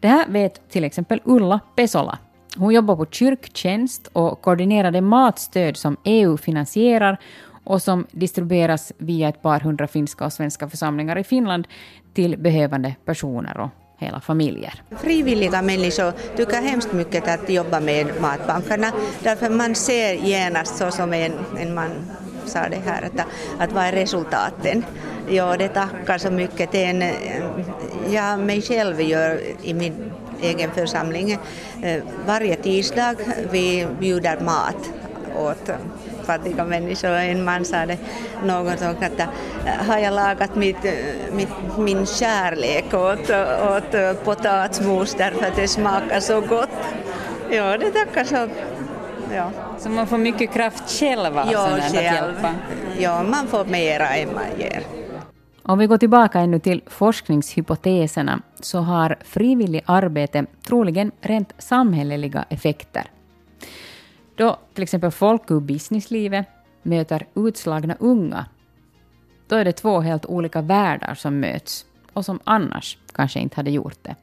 [0.00, 2.18] Det här vet till exempel Ulla Pesola.
[2.56, 7.18] Hon jobbar på kyrktjänst och koordinerar det matstöd som EU finansierar
[7.64, 11.68] och som distribueras via ett par hundra finska och svenska församlingar i Finland
[12.14, 14.82] till behövande personer och hela familjer.
[14.90, 21.12] Frivilliga människor tycker hemskt mycket att jobba med matbankerna därför man ser genast så som
[21.12, 21.90] en, en man
[22.46, 23.26] sa det här att,
[23.58, 24.84] att vad är resultaten?
[25.28, 27.04] Ja, det tackar så mycket en,
[28.10, 31.38] jag mig själv gör i min egen församling
[31.82, 33.14] eh, varje tisdag
[33.50, 34.90] vi bjuder mat
[35.36, 35.70] åt
[36.24, 37.10] fattiga människor.
[37.10, 37.98] En man sa det
[38.44, 39.26] någon gång, att eh,
[39.88, 40.92] har jag lagat mitt, eh,
[41.32, 43.30] mitt, min kärlek åt,
[43.70, 46.70] åt potatismos därför att det smakar så gott.
[47.50, 48.48] Ja, det tackar så.
[49.34, 49.50] Ja.
[49.78, 52.04] Så man får mycket kraft själv av ja, sådant att själv.
[52.04, 52.54] hjälpa?
[52.98, 54.82] Ja, man får mera än man ger.
[55.62, 63.10] Om vi går tillbaka ännu till forskningshypoteserna så har frivillig arbete troligen rent samhälleliga effekter.
[64.36, 66.46] Då till exempel folk ur businesslivet
[66.82, 68.46] möter utslagna unga,
[69.48, 73.70] då är det två helt olika världar som möts och som annars kanske inte hade
[73.70, 74.14] gjort det.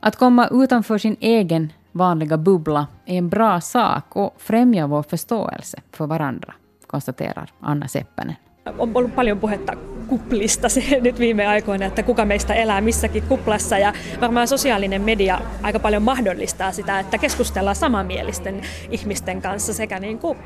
[0.00, 5.78] Att komma utanför sin egen vanliga bubbla är en bra sak och främjar vår förståelse
[5.92, 6.54] för varandra,
[6.86, 8.36] konstaterar Anna Seppänen.
[8.78, 9.72] On ollut paljon puhetta
[10.08, 15.40] kuplista se nyt viime aikoina, että kuka meistä elää missäkin kuplassa ja varmaan sosiaalinen media
[15.62, 20.38] aika paljon mahdollistaa sitä, että keskustellaan samanmielisten ihmisten kanssa sekä niin kuin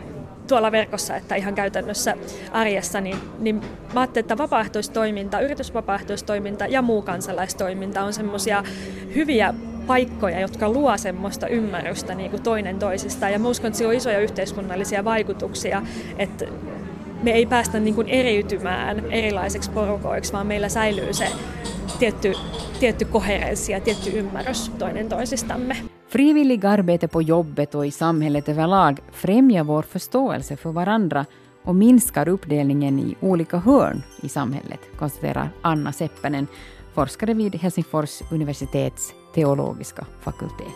[0.49, 2.15] tuolla verkossa että ihan käytännössä
[2.53, 3.61] arjessa, niin, niin
[3.95, 8.65] mä ajattelin, että vapaaehtoistoiminta, yritysvapaaehtoistoiminta ja muu kansalaistoiminta on semmoisia
[9.15, 9.55] hyviä
[9.87, 13.33] paikkoja, jotka luo semmoista ymmärrystä niin kuin toinen toisistaan.
[13.33, 15.83] Ja mä uskon, että sillä on isoja yhteiskunnallisia vaikutuksia,
[16.19, 16.45] että
[17.23, 21.29] me ei päästä niin kuin eriytymään erilaiseksi porukoiksi, vaan meillä säilyy se
[21.99, 22.33] tietty,
[22.81, 25.77] tietty koherenssi ja tietty ymmärrys toinen toisistamme.
[26.09, 31.25] Frivillig arbete på jobbet och i samhället överlag främjar vår förståelse för varandra
[31.65, 36.49] och minskar uppdelningen i olika hörn i samhället, konstaterar Anna Seppänen,
[36.97, 40.67] forskare vid Helsingfors universitets teologiska fakultet.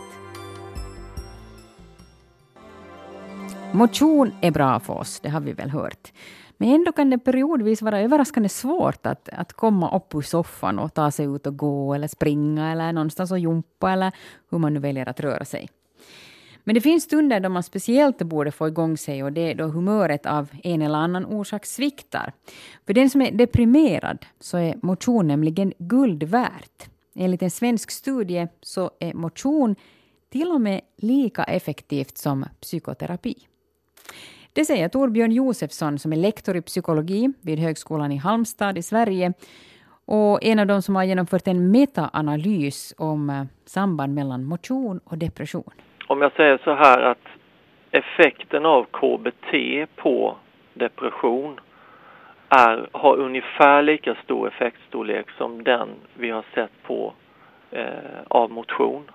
[3.71, 6.13] Motion är bra för oss, det har vi väl hört.
[6.57, 10.93] Men ändå kan det periodvis vara överraskande svårt att, att komma upp ur soffan och
[10.93, 14.11] ta sig ut och gå eller springa eller någonstans och jumpa eller
[14.49, 15.69] hur man nu väljer att röra sig.
[16.63, 19.65] Men det finns stunder då man speciellt borde få igång sig och det är då
[19.65, 22.33] humöret av en eller annan orsak sviktar.
[22.85, 26.89] För den som är deprimerad så är motion nämligen guld värt.
[27.15, 29.75] Enligt en svensk studie så är motion
[30.29, 33.35] till och med lika effektivt som psykoterapi.
[34.53, 39.33] Det säger Torbjörn Josefsson som är lektor i psykologi vid Högskolan i Halmstad i Sverige
[40.05, 45.17] och en av de som har genomfört en metaanalys om eh, samband mellan motion och
[45.17, 45.71] depression.
[46.11, 47.27] Om jag säger så här att
[47.91, 49.51] effekten av KBT
[49.95, 50.35] på
[50.73, 51.59] depression
[52.49, 57.13] är, har ungefär lika stor effektstorlek som den vi har sett på
[57.71, 57.85] eh,
[58.27, 59.11] av motion.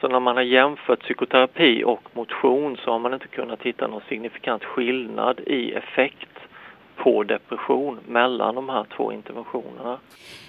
[0.00, 4.02] Så när man har jämfört psykoterapi och motion så har man inte kunnat hitta någon
[4.08, 6.38] signifikant skillnad i effekt
[6.96, 9.98] på depression mellan de här två interventionerna.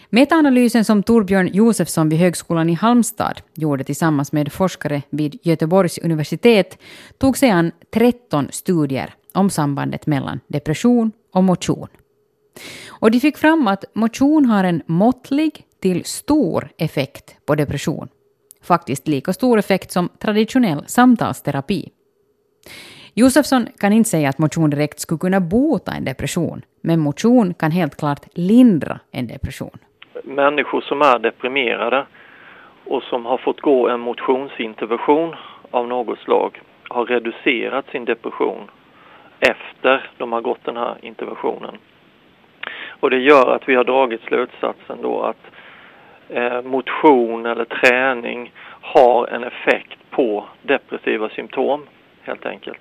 [0.10, 6.78] Metaanalysen som Torbjörn Josefsson vid Högskolan i Halmstad gjorde tillsammans med forskare vid Göteborgs universitet
[7.18, 11.88] tog sig an 13 studier om sambandet mellan depression och motion.
[12.90, 18.08] Och de fick fram att motion har en måttlig till stor effekt på depression.
[18.62, 21.90] Faktiskt lika stor effekt som traditionell samtalsterapi.
[23.16, 27.72] Josefsson kan inte säga att motion direkt skulle kunna bota en depression, men motion kan
[27.72, 29.78] helt klart lindra en depression.
[30.24, 32.06] Människor som är deprimerade
[32.86, 35.36] och som har fått gå en motionsintervention
[35.72, 38.72] av något slag har reducerat sin depression
[39.40, 41.78] efter de har gått den här interventionen.
[43.00, 45.46] Och det gör att vi har dragit slutsatsen då att
[46.30, 51.86] eh, motion eller träning har en effekt på depressiva symptom
[52.22, 52.80] helt enkelt.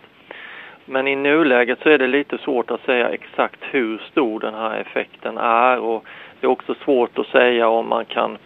[0.85, 4.77] Men i nuläget så är det lite svårt att säga exakt hur stor den här
[4.77, 6.05] effekten är och
[6.40, 8.38] det är också svårt att säga om man kan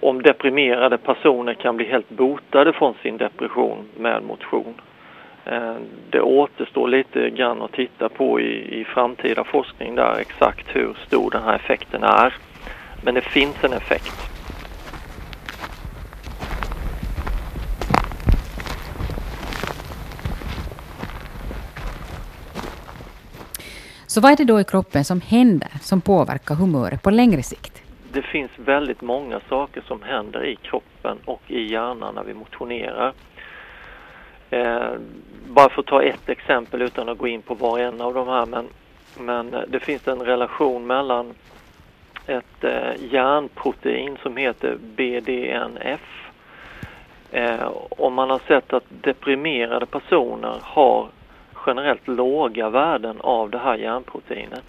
[0.00, 4.74] om deprimerade personer kan bli helt botade från sin depression med motion.
[5.44, 5.74] Eh,
[6.10, 11.30] det återstår lite grann att titta på i, i framtida forskning där exakt hur stor
[11.30, 12.34] den här effekten är.
[13.04, 14.14] Men det finns en effekt.
[24.10, 27.82] Så vad är det då i kroppen som händer som påverkar humöret på längre sikt?
[28.12, 33.12] Det finns väldigt många saker som händer i kroppen och i hjärnan när vi motionerar.
[34.50, 34.92] Eh,
[35.48, 38.14] bara för att ta ett exempel utan att gå in på var och en av
[38.14, 38.66] de här men,
[39.18, 41.34] men eh, det finns en relation mellan
[42.26, 46.30] ett eh, järnprotein som heter BDNF.
[47.30, 51.08] Eh, och man har sett att deprimerade personer har
[51.66, 54.64] generellt låga värden av det här järnproteinet.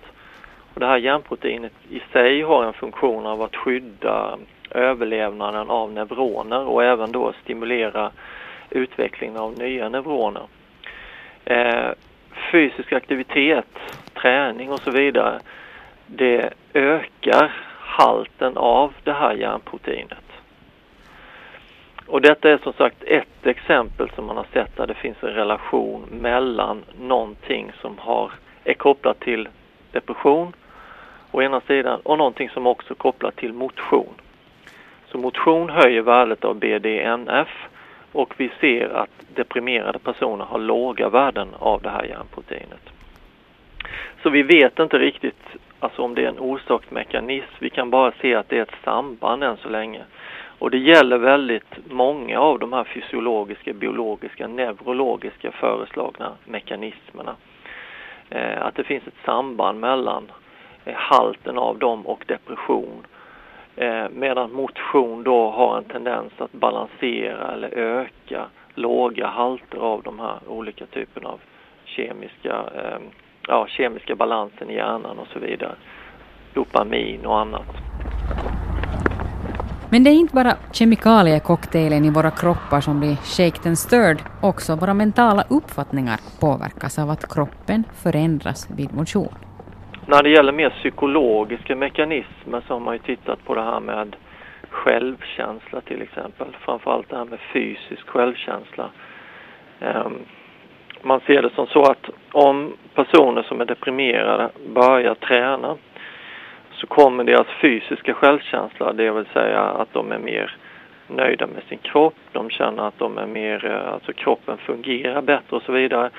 [0.74, 4.38] Och det här järnproteinet i sig har en funktion av att skydda
[4.72, 8.12] överlevnaden av neuroner och även då stimulera
[8.70, 10.44] utvecklingen av nya neuroner.
[11.46, 11.90] Eh,
[12.52, 13.68] fysisk aktivitet,
[14.14, 15.40] träning och så vidare,
[16.06, 20.31] det ökar halten av det här järnproteinet.
[22.12, 25.34] Och detta är som sagt ett exempel som man har sett där det finns en
[25.34, 28.32] relation mellan någonting som har,
[28.64, 29.50] är kopplat till
[29.92, 30.54] depression
[31.32, 34.14] å ena sidan och någonting som också är kopplat till motion.
[35.06, 37.68] Så motion höjer värdet av BDNF
[38.12, 42.90] och vi ser att deprimerade personer har låga värden av det här järnproteinet.
[44.24, 45.44] Så vi vet inte riktigt
[45.80, 47.56] alltså om det är en orsaksmekanism.
[47.60, 50.02] Vi kan bara se att det är ett samband än så länge.
[50.62, 57.36] Och det gäller väldigt många av de här fysiologiska, biologiska, neurologiska föreslagna mekanismerna.
[58.30, 60.32] Eh, att det finns ett samband mellan
[60.86, 63.08] eh, halten av dem och depression.
[63.76, 68.46] Eh, medan motion då har en tendens att balansera eller öka
[68.76, 71.40] låga halter av de här olika typerna av
[71.86, 73.00] kemiska, eh,
[73.48, 75.76] ja, kemiska balansen i hjärnan och så vidare.
[76.54, 77.91] Dopamin och annat.
[79.94, 84.76] Men det är inte bara kemikaliecocktailen i våra kroppar som blir shaked and stirred, också
[84.76, 89.34] våra mentala uppfattningar påverkas av att kroppen förändras vid motion.
[90.06, 94.16] När det gäller mer psykologiska mekanismer så har man ju tittat på det här med
[94.70, 96.48] självkänsla till exempel.
[96.66, 98.90] Framförallt det här med fysisk självkänsla.
[99.80, 100.18] Um,
[101.02, 105.78] man ser det som så att om personer som är deprimerade börjar träna
[106.82, 110.56] så kommer deras fysiska självkänsla, det vill säga att de är mer
[111.08, 115.56] nöjda med sin kropp, de känner att de är mer, eh, alltså kroppen fungerar bättre
[115.56, 116.10] och så vidare.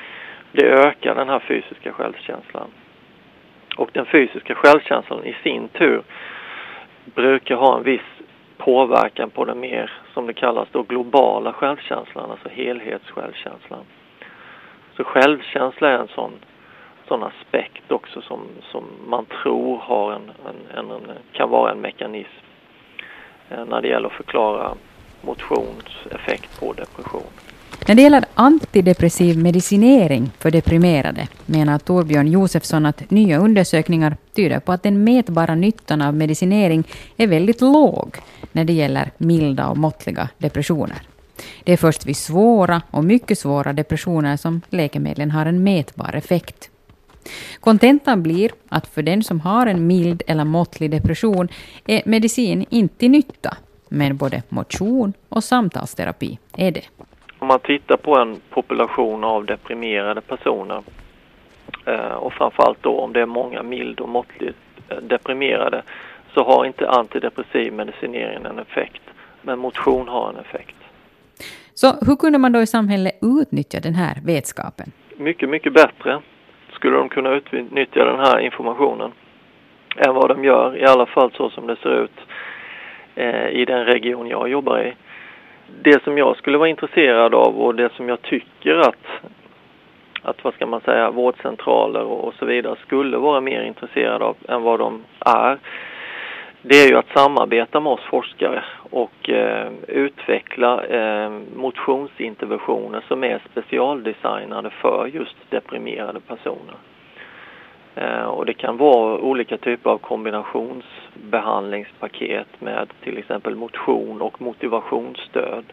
[0.52, 2.70] Det ökar den här fysiska självkänslan.
[3.76, 6.02] Och den fysiska självkänslan i sin tur
[7.04, 8.10] brukar ha en viss
[8.56, 13.84] påverkan på den mer, som det kallas då, globala självkänslan, alltså helhetssjälvkänslan.
[14.96, 16.32] Så självkänsla är en sån,
[17.12, 18.40] sån aspekt också som,
[18.72, 22.44] som man tror har en, en, en, en kan vara en mekanism
[23.50, 24.74] eh, när det gäller att förklara
[25.20, 27.30] motionseffekt på depression.
[27.88, 34.72] När det gäller antidepressiv medicinering för deprimerade menar Torbjörn Josefsson att nya undersökningar tyder på
[34.72, 36.84] att den mätbara nyttan av medicinering
[37.16, 38.16] är väldigt låg
[38.52, 41.02] när det gäller milda och måttliga depressioner.
[41.64, 46.71] Det är först vid svåra och mycket svåra depressioner som läkemedlen har en mätbar effekt.
[47.60, 51.48] Kontentan blir att för den som har en mild eller måttlig depression
[51.86, 53.56] är medicin inte till nytta,
[53.88, 56.82] men både motion och samtalsterapi är det
[57.42, 60.82] om man tittar på en population av deprimerade personer
[61.86, 64.58] eh, och framförallt då om det är många mild och måttligt
[64.88, 65.82] eh, deprimerade
[66.34, 69.02] så har inte antidepressiv medicinering en effekt,
[69.42, 70.76] men motion har en effekt.
[71.74, 74.92] Så hur kunde man då i samhället utnyttja den här vetskapen?
[75.16, 76.22] Mycket, mycket bättre
[76.82, 79.12] skulle de kunna utnyttja den här informationen
[79.96, 82.20] än vad de gör, i alla fall så som det ser ut
[83.14, 84.94] eh, i den region jag jobbar i.
[85.82, 89.06] Det som jag skulle vara intresserad av och det som jag tycker att,
[90.22, 94.62] att vad ska man säga, vårdcentraler och så vidare skulle vara mer intresserade av än
[94.62, 95.58] vad de är,
[96.62, 103.42] det är ju att samarbeta med oss forskare och eh, utveckla eh, motionsinterventioner som är
[103.50, 106.74] specialdesignade för just deprimerade personer.
[107.94, 115.64] Eh, och det kan vara olika typer av kombinationsbehandlingspaket med till exempel motion och motivationsstöd.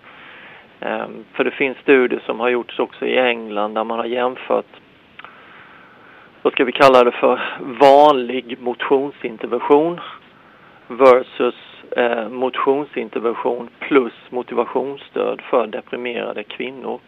[0.80, 4.66] Eh, för det finns studier som har gjorts också i England där man har jämfört
[6.42, 10.00] vad ska vi kalla det för, vanlig motionsintervention
[10.90, 11.56] versus
[11.98, 17.00] eh, motionsintervention plus motivationsstöd för deprimerade kvinnor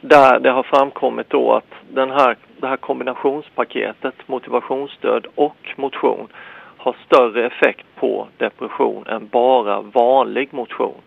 [0.00, 6.28] där det har framkommit då att den här, det här kombinationspaketet, motivationsstöd och motion,
[6.76, 11.00] har större effekt på depression än bara vanlig motion.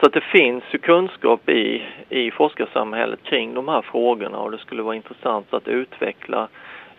[0.00, 4.58] Så att det finns ju kunskap i, i forskarsamhället kring de här frågorna och det
[4.58, 6.48] skulle vara intressant att utveckla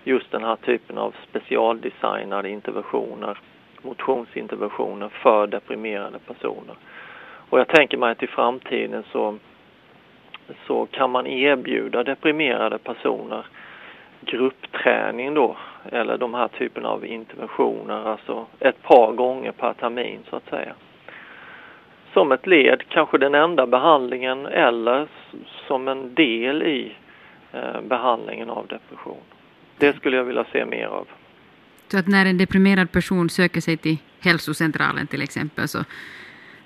[0.06, 3.38] just den här typen av specialdesignade interventioner,
[3.82, 6.76] motionsinterventioner för deprimerade personer.
[7.50, 9.38] Och jag tänker mig att i framtiden så
[10.68, 13.46] så kan man erbjuda deprimerade personer
[14.22, 15.58] gruppträning då,
[15.92, 20.74] eller de här typen av interventioner, alltså ett par gånger per termin så att säga.
[22.14, 25.08] Som ett led, kanske den enda behandlingen eller
[25.68, 26.96] som en del i
[27.52, 29.24] eh, behandlingen av depression.
[29.78, 31.08] Det skulle jag vilja se mer av.
[31.92, 35.84] Så att när en deprimerad person söker sig till hälsocentralen till exempel så,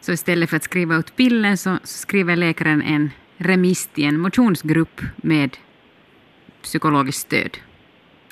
[0.01, 5.01] så istället för att skriva ut pillen så skriver läkaren en remiss till en motionsgrupp
[5.16, 5.57] med
[6.62, 7.57] psykologiskt stöd.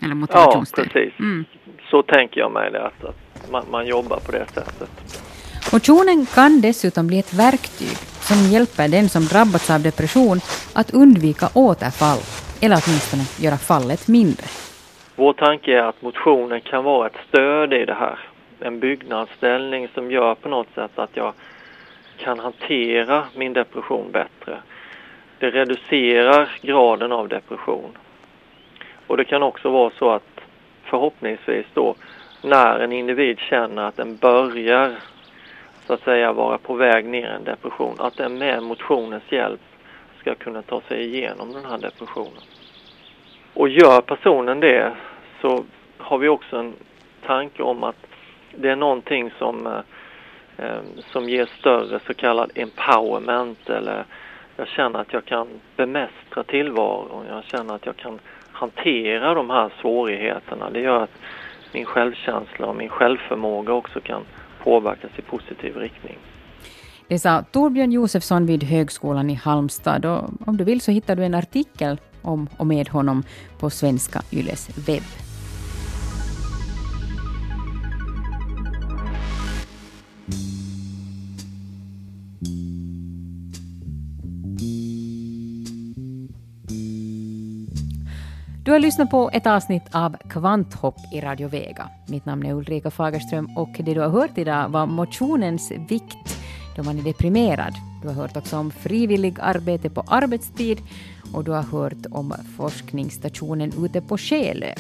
[0.02, 0.90] Eller Ja, motivationsstöd.
[0.92, 1.20] precis.
[1.20, 1.46] Mm.
[1.90, 4.90] Så tänker jag mig det, att, att man, man jobbar på det sättet.
[5.74, 10.40] Motionen kan dessutom bli ett verktyg som hjälper den som drabbats av depression
[10.74, 12.20] att undvika återfall,
[12.62, 14.44] eller åtminstone göra fallet mindre.
[15.20, 18.20] Vår tanke är att motionen kan vara ett stöd i det här.
[18.60, 21.34] En byggnadsställning som gör på något sätt att jag
[22.18, 24.58] kan hantera min depression bättre.
[25.40, 27.98] Det reducerar graden av depression.
[29.08, 30.42] Och det kan också vara så att
[30.84, 31.96] förhoppningsvis då
[32.42, 34.96] när en individ känner att den börjar
[35.88, 39.62] så att säga vara på väg ner i en depression, att den med motionens hjälp
[40.20, 42.42] ska kunna ta sig igenom den här depressionen.
[43.54, 44.92] Och gör personen det
[45.42, 45.64] så
[45.98, 46.74] har vi också en
[47.26, 47.96] tanke om att
[48.56, 50.82] det är någonting som, eh, eh,
[51.12, 54.06] som ger större så kallad empowerment eller
[54.56, 58.20] jag känner att jag kan bemästra tillvaron, jag känner att jag kan
[58.52, 60.70] hantera de här svårigheterna.
[60.70, 61.18] Det gör att
[61.74, 64.22] min självkänsla och min självförmåga också kan
[64.64, 66.18] påverkas i positiv riktning.
[67.08, 70.06] Det sa Torbjörn Josefsson vid Högskolan i Halmstad.
[70.06, 73.24] Och om du vill så hittar du en artikel om och med honom
[73.60, 75.04] på Svenska Yles webb.
[88.68, 91.90] Du har lyssnat på ett avsnitt av Kvanthopp i Radio Vega.
[92.08, 96.38] Mitt namn är Ulrika Fagerström och det du har hört idag var motionens vikt
[96.76, 97.74] då man är deprimerad.
[98.02, 100.78] Du har hört också om frivillig arbete på arbetstid
[101.34, 104.74] och du har hört om forskningsstationen ute på Själö.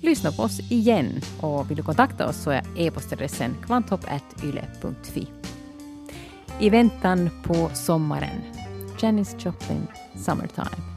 [0.00, 5.26] Lyssna på oss igen och vill du kontakta oss så är e-postadressen kvanthopp.yle.fi.
[6.60, 8.42] I väntan på sommaren,
[9.00, 9.86] Janis Joplin,
[10.16, 10.91] Summertime.